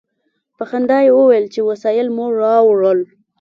په 0.57 0.63
خندا 0.69 0.99
یې 1.05 1.11
وویل 1.17 1.45
چې 1.53 1.61
وسایل 1.69 2.07
مو 2.15 2.25
راوړل. 2.41 2.99